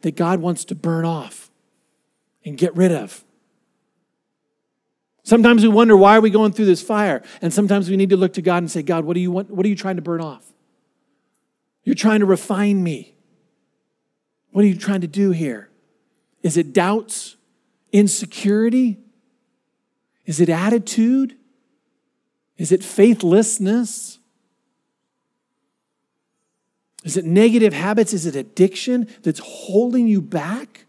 [0.00, 1.48] that God wants to burn off
[2.44, 3.22] and get rid of?
[5.24, 7.22] Sometimes we wonder why are we going through this fire?
[7.40, 9.50] And sometimes we need to look to God and say, God, what do you want?
[9.50, 10.44] What are you trying to burn off?
[11.82, 13.14] You're trying to refine me.
[14.52, 15.70] What are you trying to do here?
[16.42, 17.36] Is it doubts?
[17.90, 18.98] Insecurity?
[20.26, 21.36] Is it attitude?
[22.58, 24.18] Is it faithlessness?
[27.02, 28.12] Is it negative habits?
[28.12, 30.84] Is it addiction that's holding you back?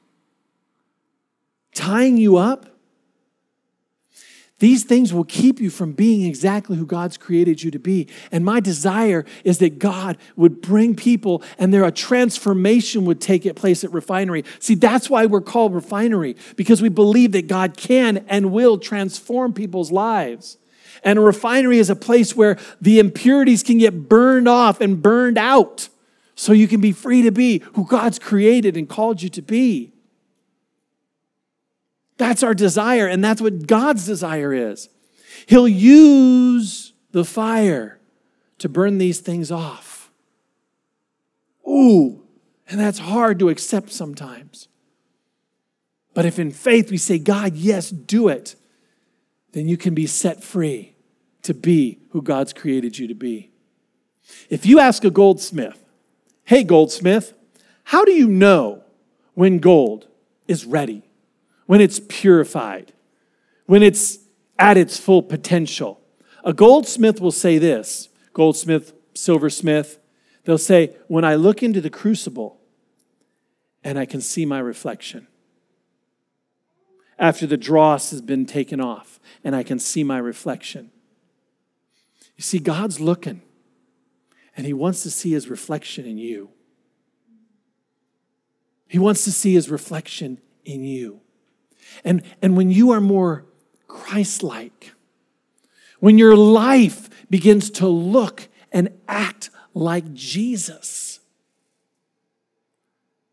[1.73, 2.74] Tying you up?
[4.65, 8.07] These things will keep you from being exactly who God's created you to be.
[8.31, 13.45] And my desire is that God would bring people and there a transformation would take
[13.55, 14.43] place at refinery.
[14.57, 19.53] See, that's why we're called refinery, because we believe that God can and will transform
[19.53, 20.57] people's lives.
[21.03, 25.37] And a refinery is a place where the impurities can get burned off and burned
[25.37, 25.89] out
[26.33, 29.91] so you can be free to be who God's created and called you to be.
[32.17, 34.89] That's our desire, and that's what God's desire is.
[35.47, 37.99] He'll use the fire
[38.59, 40.11] to burn these things off.
[41.67, 42.23] Ooh,
[42.69, 44.67] and that's hard to accept sometimes.
[46.13, 48.55] But if in faith we say, God, yes, do it,
[49.51, 50.95] then you can be set free
[51.43, 53.51] to be who God's created you to be.
[54.49, 55.83] If you ask a goldsmith,
[56.45, 57.33] hey, goldsmith,
[57.83, 58.83] how do you know
[59.33, 60.07] when gold
[60.47, 61.04] is ready?
[61.65, 62.93] When it's purified,
[63.65, 64.19] when it's
[64.57, 66.01] at its full potential.
[66.43, 69.97] A goldsmith will say this goldsmith, silversmith,
[70.43, 72.59] they'll say, When I look into the crucible
[73.83, 75.27] and I can see my reflection,
[77.17, 80.91] after the dross has been taken off and I can see my reflection.
[82.35, 83.41] You see, God's looking
[84.57, 86.49] and He wants to see His reflection in you.
[88.87, 91.21] He wants to see His reflection in you.
[92.03, 93.45] And, and when you are more
[93.87, 94.93] Christ like,
[95.99, 101.19] when your life begins to look and act like Jesus,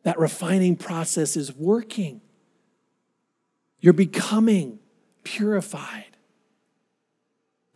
[0.03, 2.21] that refining process is working.
[3.81, 4.79] You're becoming
[5.25, 6.17] purified.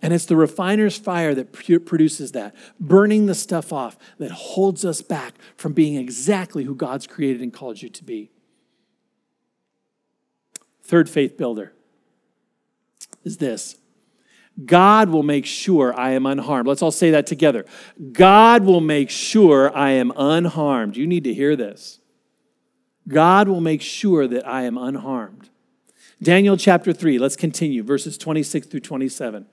[0.02, 5.02] And it's the refiner's fire that produces that, burning the stuff off that holds us
[5.02, 8.30] back from being exactly who God's created and called you to be.
[10.86, 11.72] Third faith builder
[13.24, 13.76] is this
[14.64, 16.66] God will make sure I am unharmed.
[16.66, 17.66] Let's all say that together.
[18.12, 20.96] God will make sure I am unharmed.
[20.96, 22.00] You need to hear this.
[23.08, 25.50] God will make sure that I am unharmed.
[26.22, 29.46] Daniel chapter 3, let's continue, verses 26 through 27.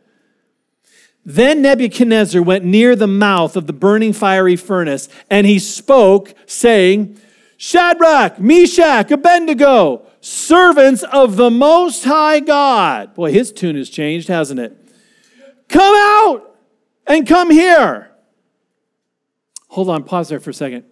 [1.26, 7.20] Then Nebuchadnezzar went near the mouth of the burning fiery furnace, and he spoke, saying,
[7.58, 13.14] Shadrach, Meshach, Abednego, servants of the Most High God.
[13.14, 14.78] Boy, his tune has changed, hasn't it?
[15.68, 16.58] Come out
[17.06, 18.10] and come here.
[19.68, 20.86] Hold on, pause there for a second.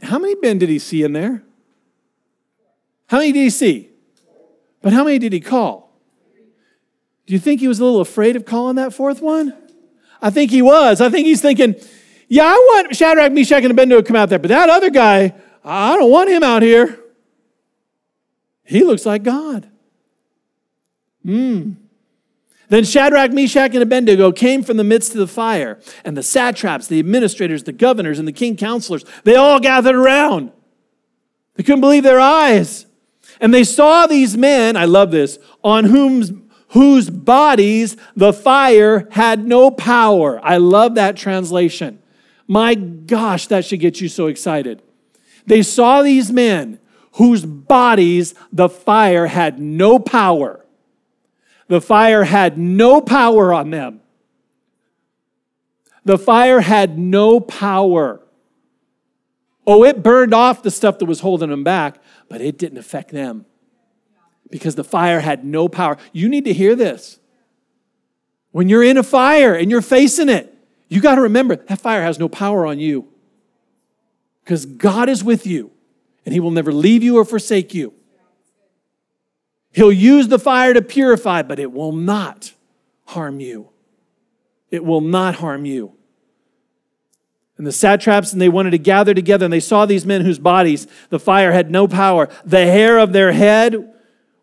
[0.00, 1.42] How many men did he see in there?
[3.08, 3.90] How many did he see?
[4.80, 5.92] But how many did he call?
[7.26, 9.56] Do you think he was a little afraid of calling that fourth one?
[10.22, 11.00] I think he was.
[11.00, 11.74] I think he's thinking,
[12.28, 15.34] yeah, I want Shadrach, Meshach, and Abednego to come out there, but that other guy,
[15.64, 16.96] I don't want him out here.
[18.70, 19.68] He looks like God.
[21.24, 21.72] Hmm.
[22.68, 26.86] Then Shadrach, Meshach, and Abednego came from the midst of the fire, and the satraps,
[26.86, 30.52] the administrators, the governors, and the king counselors, they all gathered around.
[31.56, 32.86] They couldn't believe their eyes.
[33.40, 39.44] And they saw these men, I love this, on whom whose bodies the fire had
[39.44, 40.38] no power.
[40.44, 42.00] I love that translation.
[42.46, 44.80] My gosh, that should get you so excited.
[45.44, 46.79] They saw these men
[47.12, 50.64] whose bodies the fire had no power.
[51.68, 54.00] The fire had no power on them.
[56.04, 58.20] The fire had no power.
[59.66, 63.10] Oh, it burned off the stuff that was holding them back, but it didn't affect
[63.10, 63.46] them
[64.50, 65.96] because the fire had no power.
[66.12, 67.20] You need to hear this.
[68.50, 70.52] When you're in a fire and you're facing it,
[70.88, 73.06] you got to remember that fire has no power on you
[74.42, 75.70] because God is with you
[76.24, 77.94] and He will never leave you or forsake you.
[79.72, 82.52] He'll use the fire to purify, but it will not
[83.06, 83.70] harm you.
[84.70, 85.94] It will not harm you.
[87.56, 90.38] And the satraps and they wanted to gather together and they saw these men whose
[90.38, 92.28] bodies the fire had no power.
[92.44, 93.92] The hair of their head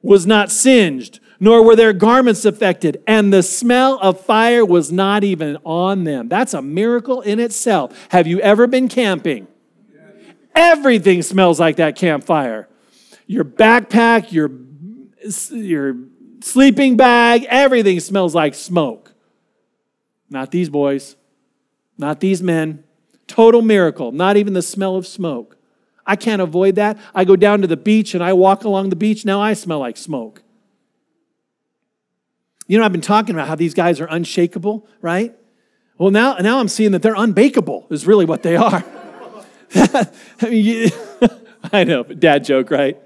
[0.04, 5.24] was not singed, nor were their garments affected, and the smell of fire was not
[5.24, 6.30] even on them.
[6.30, 8.08] That's a miracle in itself.
[8.10, 9.48] Have you ever been camping?
[10.58, 12.68] Everything smells like that campfire.
[13.28, 14.50] Your backpack, your,
[15.52, 15.96] your
[16.42, 19.14] sleeping bag, everything smells like smoke.
[20.32, 21.16] Not these boys,
[21.98, 22.84] not these men.
[23.28, 25.58] Total miracle, not even the smell of smoke.
[26.08, 26.98] I can't avoid that.
[27.14, 29.26] I go down to the beach and I walk along the beach.
[29.26, 30.42] Now I smell like smoke.
[32.66, 35.36] You know, I've been talking about how these guys are unshakable, right?
[36.00, 38.84] Well, now, now I'm seeing that they're unbakeable, is really what they are.
[39.76, 40.10] I
[40.44, 40.90] mean, you,
[41.72, 42.98] I know, dad joke, right?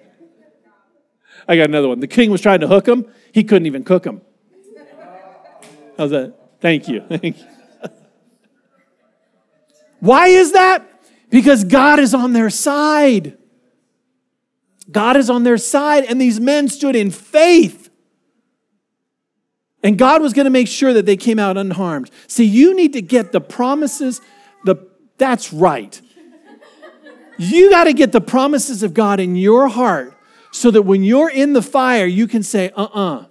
[1.47, 1.99] I got another one.
[1.99, 4.21] The king was trying to hook him, he couldn't even cook him.
[5.97, 6.33] How's that?
[6.59, 7.01] Thank you.
[7.09, 7.45] Thank you.
[9.99, 10.87] Why is that?
[11.31, 13.37] because God is on their side.
[14.91, 17.89] God is on their side, and these men stood in faith.
[19.81, 22.11] And God was going to make sure that they came out unharmed.
[22.27, 24.21] See, you need to get the promises,
[24.65, 24.75] the
[25.17, 25.99] that's right.
[27.41, 30.13] You got to get the promises of God in your heart
[30.51, 33.25] so that when you're in the fire, you can say, uh uh-uh,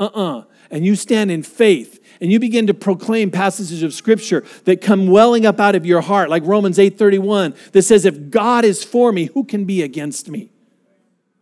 [0.00, 4.42] uh, uh-uh, and you stand in faith and you begin to proclaim passages of scripture
[4.64, 8.64] that come welling up out of your heart, like Romans 8:31, that says, If God
[8.64, 10.50] is for me, who can be against me?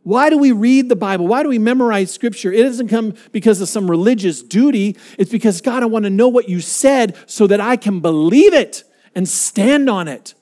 [0.02, 1.28] Why do we read the Bible?
[1.28, 2.52] Why do we memorize scripture?
[2.52, 4.96] It doesn't come because of some religious duty.
[5.16, 8.52] It's because, God, I want to know what you said so that I can believe
[8.52, 8.82] it
[9.14, 10.34] and stand on it.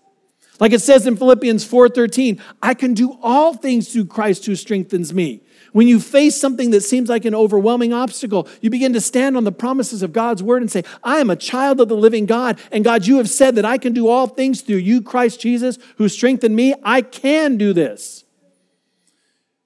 [0.61, 5.15] Like it says in Philippians 4:13, I can do all things through Christ who strengthens
[5.15, 5.43] me.
[5.73, 9.45] When you face something that seems like an overwhelming obstacle, you begin to stand on
[9.45, 12.59] the promises of God's word and say, I am a child of the living God.
[12.73, 15.79] And God, you have said that I can do all things through you, Christ Jesus,
[15.97, 16.75] who strengthened me.
[16.83, 18.25] I can do this.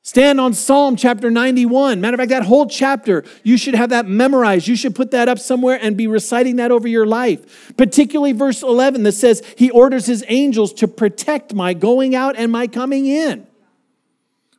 [0.05, 2.01] Stand on Psalm chapter 91.
[2.01, 4.67] Matter of fact, that whole chapter, you should have that memorized.
[4.67, 7.73] You should put that up somewhere and be reciting that over your life.
[7.77, 12.51] Particularly verse 11 that says, He orders His angels to protect my going out and
[12.51, 13.47] my coming in.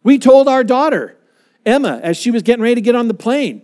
[0.01, 1.17] We told our daughter,
[1.65, 3.63] Emma, as she was getting ready to get on the plane,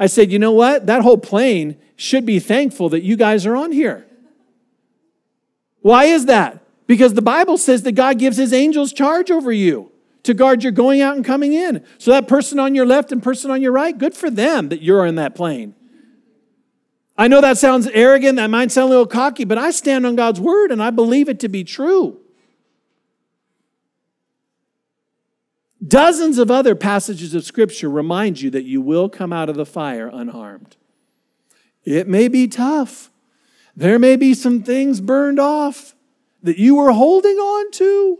[0.00, 0.86] I said, you know what?
[0.86, 4.06] That whole plane should be thankful that you guys are on here.
[5.82, 6.64] Why is that?
[6.86, 9.92] Because the Bible says that God gives his angels charge over you
[10.30, 11.84] to guard your going out and coming in.
[11.98, 14.80] So that person on your left and person on your right, good for them that
[14.82, 15.74] you're in that plane.
[17.18, 20.16] I know that sounds arrogant, that might sound a little cocky, but I stand on
[20.16, 22.18] God's word and I believe it to be true.
[25.86, 29.66] Dozens of other passages of Scripture remind you that you will come out of the
[29.66, 30.76] fire unharmed.
[31.84, 33.10] It may be tough.
[33.74, 35.94] There may be some things burned off
[36.42, 38.18] that you were holding on to.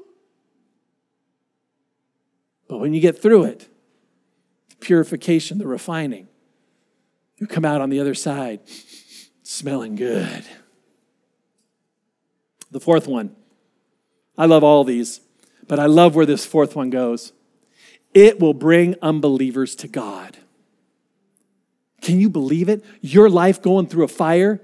[2.71, 3.67] But when you get through it,
[4.69, 6.29] the purification, the refining,
[7.37, 8.61] you come out on the other side
[9.43, 10.45] smelling good.
[12.71, 13.35] The fourth one,
[14.39, 15.21] I love all these,
[15.67, 17.33] but I love where this fourth one goes
[18.15, 20.37] it will bring unbelievers to God.
[22.03, 22.85] Can you believe it?
[23.01, 24.61] Your life going through a fire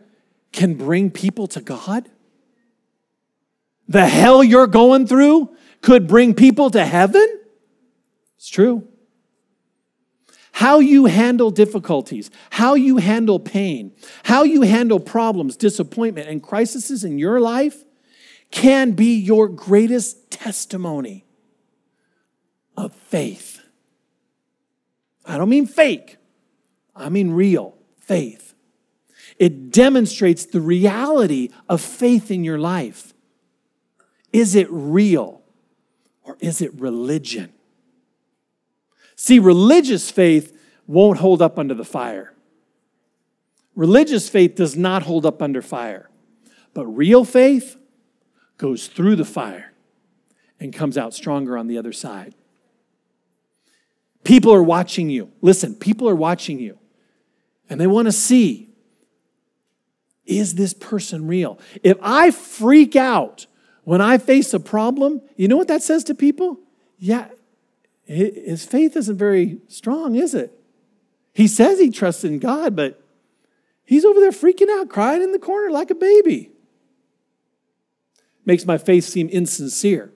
[0.52, 2.08] can bring people to God?
[3.88, 7.40] The hell you're going through could bring people to heaven?
[8.36, 8.88] It's true.
[10.52, 13.92] How you handle difficulties, how you handle pain,
[14.24, 17.84] how you handle problems, disappointment, and crises in your life
[18.50, 21.24] can be your greatest testimony
[22.76, 23.60] of faith.
[25.26, 26.16] I don't mean fake,
[26.94, 28.54] I mean real faith.
[29.38, 33.12] It demonstrates the reality of faith in your life.
[34.32, 35.42] Is it real
[36.22, 37.52] or is it religion?
[39.16, 40.56] See, religious faith
[40.86, 42.34] won't hold up under the fire.
[43.74, 46.08] Religious faith does not hold up under fire,
[46.74, 47.76] but real faith
[48.58, 49.72] goes through the fire
[50.60, 52.34] and comes out stronger on the other side.
[54.24, 55.30] People are watching you.
[55.40, 56.78] Listen, people are watching you.
[57.68, 58.66] And they want to see
[60.24, 61.58] is this person real?
[61.84, 63.46] If I freak out
[63.84, 66.58] when I face a problem, you know what that says to people?
[66.98, 67.28] Yeah,
[68.06, 70.52] his faith isn't very strong, is it?
[71.32, 73.02] He says he trusts in God, but
[73.84, 76.50] he's over there freaking out, crying in the corner like a baby.
[78.44, 80.12] Makes my faith seem insincere,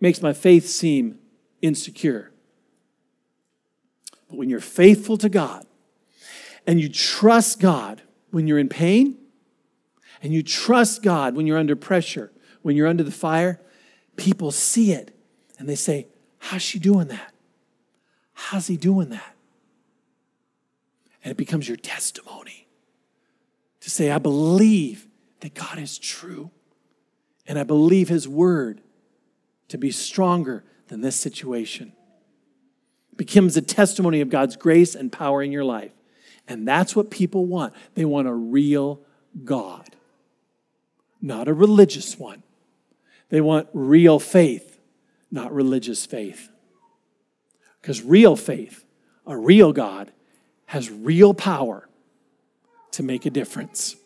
[0.00, 1.18] makes my faith seem
[1.62, 2.30] insecure.
[4.28, 5.66] But when you're faithful to God
[6.66, 9.16] and you trust God when you're in pain,
[10.22, 13.60] and you trust God when you're under pressure, when you're under the fire,
[14.16, 15.16] people see it
[15.58, 16.08] and they say,
[16.38, 17.34] How's she doing that?
[18.32, 19.34] How's he doing that?
[21.24, 22.68] And it becomes your testimony
[23.80, 25.06] to say, I believe
[25.40, 26.50] that God is true,
[27.46, 28.80] and I believe his word
[29.68, 31.92] to be stronger than this situation
[33.16, 35.92] becomes a testimony of God's grace and power in your life.
[36.46, 37.74] And that's what people want.
[37.94, 39.00] They want a real
[39.44, 39.90] God,
[41.20, 42.42] not a religious one.
[43.28, 44.77] They want real faith,
[45.30, 46.48] not religious faith.
[47.80, 48.84] Because real faith,
[49.26, 50.12] a real God,
[50.66, 51.88] has real power
[52.92, 53.96] to make a difference.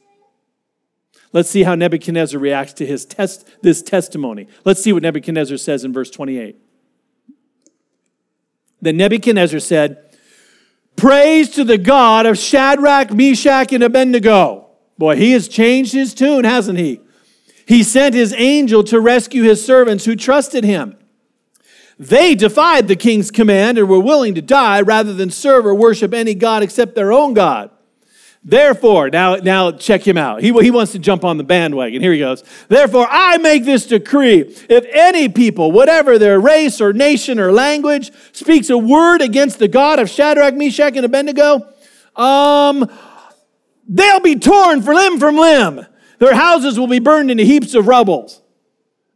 [1.33, 4.49] Let's see how Nebuchadnezzar reacts to his test, this testimony.
[4.65, 6.57] Let's see what Nebuchadnezzar says in verse 28.
[8.83, 9.99] Then Nebuchadnezzar said,
[10.97, 14.69] Praise to the God of Shadrach, Meshach, and Abednego.
[14.99, 17.01] Boy, he has changed his tune, hasn't he?
[17.67, 20.97] He sent his angel to rescue his servants who trusted him.
[22.03, 26.13] They defied the king's command and were willing to die rather than serve or worship
[26.13, 27.71] any God except their own God.
[28.43, 30.43] Therefore, now, now check him out.
[30.43, 32.03] He, he wants to jump on the bandwagon.
[32.03, 32.43] Here he goes.
[32.67, 38.11] Therefore, I make this decree if any people, whatever their race or nation or language,
[38.33, 41.73] speaks a word against the God of Shadrach, Meshach, and Abednego,
[42.17, 42.91] um,
[43.87, 45.87] they'll be torn for limb from limb.
[46.19, 48.42] Their houses will be burned into heaps of rubble.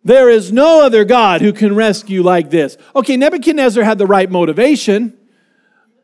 [0.07, 2.77] There is no other God who can rescue like this.
[2.95, 5.19] Okay, Nebuchadnezzar had the right motivation,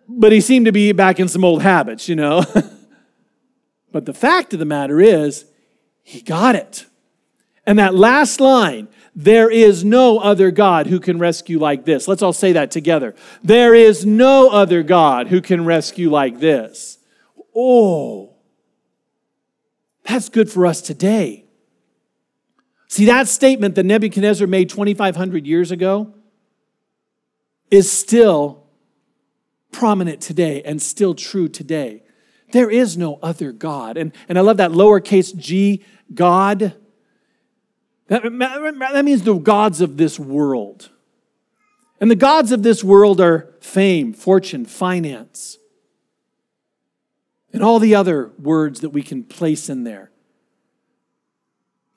[0.09, 2.44] but he seemed to be back in some old habits, you know.
[3.92, 5.44] But the fact of the matter is,
[6.03, 6.86] he got it.
[7.66, 12.09] And that last line, there is no other God who can rescue like this.
[12.09, 13.14] Let's all say that together.
[13.44, 16.96] There is no other God who can rescue like this.
[17.55, 18.32] Oh,
[20.05, 21.41] that's good for us today.
[22.93, 26.12] See, that statement that Nebuchadnezzar made 2,500 years ago
[27.70, 28.66] is still
[29.70, 32.03] prominent today and still true today.
[32.53, 33.97] There is no other God.
[33.97, 35.82] And, and I love that lowercase g,
[36.12, 36.74] God.
[38.09, 40.90] That, that means the gods of this world.
[41.99, 45.57] And the gods of this world are fame, fortune, finance,
[47.55, 50.11] and all the other words that we can place in there.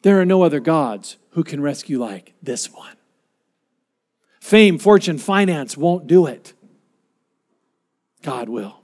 [0.06, 2.95] There are no other gods who can rescue like this one.
[4.39, 6.53] Fame, fortune, finance won't do it.
[8.22, 8.82] God will.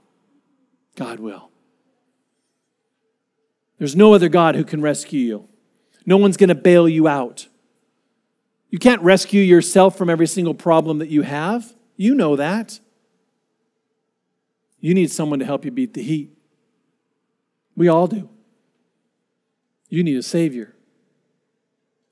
[0.96, 1.50] God will.
[3.78, 5.48] There's no other God who can rescue you.
[6.04, 7.46] No one's going to bail you out.
[8.70, 11.72] You can't rescue yourself from every single problem that you have.
[11.96, 12.80] You know that.
[14.80, 16.36] You need someone to help you beat the heat.
[17.76, 18.28] We all do.
[19.88, 20.74] You need a Savior.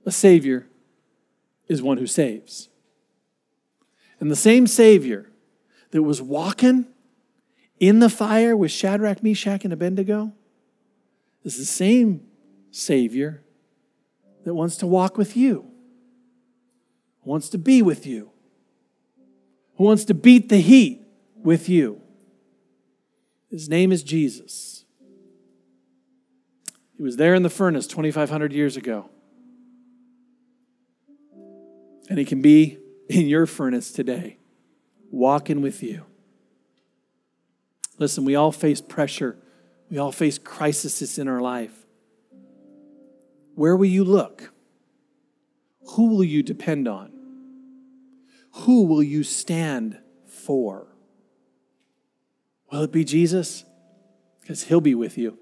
[0.06, 0.66] A Savior
[1.68, 2.68] is one who saves.
[4.18, 5.30] And the same Savior
[5.90, 6.86] that was walking
[7.78, 10.32] in the fire with Shadrach, Meshach, and Abednego
[11.42, 12.22] is the same
[12.70, 13.42] Savior
[14.44, 15.70] that wants to walk with you
[17.30, 18.30] wants to be with you,
[19.76, 21.00] who wants to beat the heat
[21.36, 22.02] with you.
[23.48, 24.84] His name is Jesus.
[26.96, 29.10] He was there in the furnace 2,500 years ago.
[32.10, 32.76] And he can be
[33.08, 34.36] in your furnace today,
[35.10, 36.04] walking with you.
[37.98, 39.38] Listen, we all face pressure,
[39.90, 41.86] we all face crises in our life.
[43.54, 44.52] Where will you look?
[45.92, 47.12] Who will you depend on?
[48.52, 50.88] Who will you stand for?
[52.72, 53.64] Will it be Jesus?
[54.40, 55.38] Because he'll be with you.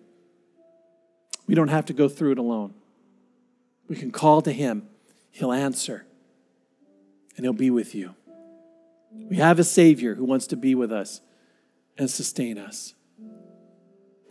[1.46, 2.74] We don't have to go through it alone.
[3.88, 4.86] We can call to him,
[5.30, 6.04] he'll answer,
[7.38, 8.14] and he'll be with you.
[9.12, 11.22] We have a Savior who wants to be with us
[11.96, 12.94] and sustain us.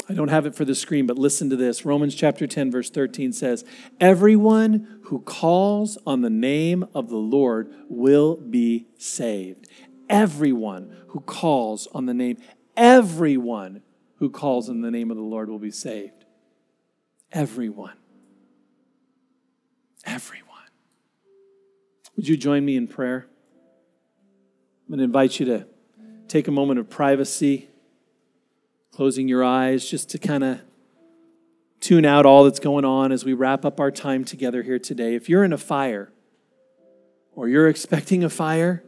[0.09, 1.85] I don't have it for the screen, but listen to this.
[1.85, 3.65] Romans chapter 10, verse 13 says,
[3.99, 9.67] Everyone who calls on the name of the Lord will be saved.
[10.09, 12.37] Everyone who calls on the name,
[12.77, 13.81] everyone
[14.15, 16.25] who calls on the name of the Lord will be saved.
[17.31, 17.97] Everyone.
[20.05, 20.46] Everyone.
[22.17, 23.27] Would you join me in prayer?
[24.85, 25.67] I'm going to invite you to
[26.27, 27.69] take a moment of privacy
[28.91, 30.59] closing your eyes just to kind of
[31.79, 35.13] tune out all that's going on as we wrap up our time together here today.
[35.13, 36.11] If you're in a fire
[37.33, 38.83] or you're expecting a fire,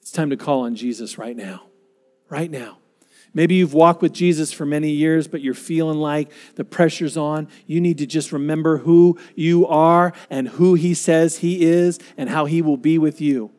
[0.00, 1.64] it's time to call on Jesus right now.
[2.30, 2.78] Right now.
[3.34, 7.48] Maybe you've walked with Jesus for many years, but you're feeling like the pressure's on.
[7.66, 12.30] You need to just remember who you are and who He says He is and
[12.30, 13.50] how He will be with you.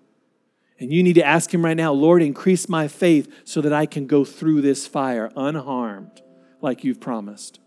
[0.80, 3.86] And you need to ask Him right now, Lord, increase my faith so that I
[3.86, 6.22] can go through this fire unharmed
[6.62, 7.60] like you've promised.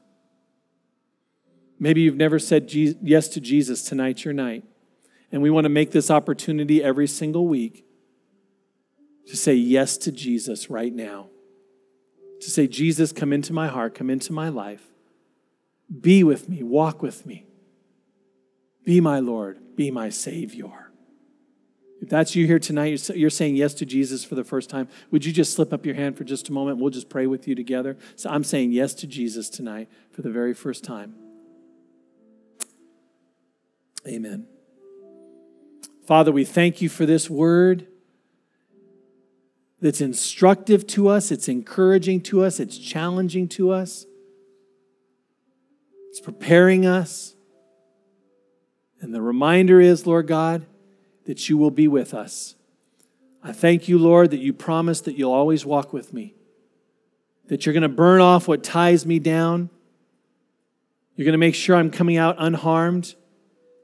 [1.79, 3.83] Maybe you've never said yes to Jesus.
[3.83, 4.65] Tonight's your night.
[5.31, 7.85] And we want to make this opportunity every single week
[9.27, 11.29] to say yes to Jesus right now.
[12.41, 14.83] To say, Jesus, come into my heart, come into my life.
[16.01, 17.47] Be with me, walk with me.
[18.85, 20.91] Be my Lord, be my Savior.
[22.01, 25.25] If that's you here tonight, you're saying yes to Jesus for the first time, would
[25.25, 26.79] you just slip up your hand for just a moment?
[26.79, 27.97] We'll just pray with you together.
[28.15, 31.17] So I'm saying yes to Jesus tonight for the very first time.
[34.07, 34.47] Amen.
[36.07, 37.88] Father, we thank you for this word
[39.81, 44.07] that's instructive to us, it's encouraging to us, it's challenging to us,
[46.11, 47.35] it's preparing us.
[49.01, 50.67] And the reminder is, Lord God,
[51.27, 52.57] that you will be with us.
[53.43, 56.35] I thank you, Lord, that you promise that you'll always walk with me,
[57.47, 59.71] that you're going to burn off what ties me down.
[61.15, 63.15] You're going to make sure I'm coming out unharmed.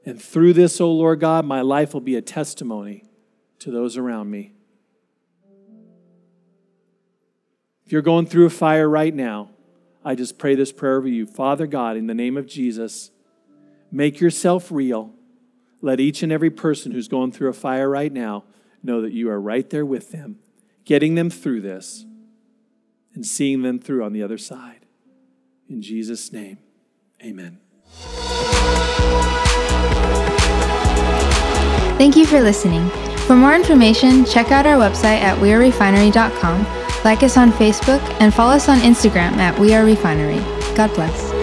[0.05, 3.05] And through this, O oh Lord God, my life will be a testimony
[3.59, 4.54] to those around me.
[7.85, 9.49] If you're going through a fire right now,
[10.03, 11.27] I just pray this prayer over you.
[11.27, 13.11] Father God, in the name of Jesus,
[13.91, 15.13] make yourself real.
[15.81, 18.43] Let each and every person who's going through a fire right now
[18.81, 20.39] know that you are right there with them,
[20.83, 22.05] getting them through this
[23.13, 24.87] and seeing them through on the other side.
[25.69, 26.57] In Jesus' name,
[27.23, 27.59] amen.
[31.97, 32.89] Thank you for listening.
[33.27, 38.53] For more information, check out our website at wearerefinery.com, like us on Facebook, and follow
[38.53, 40.39] us on Instagram at We Are Refinery.
[40.75, 41.34] God bless.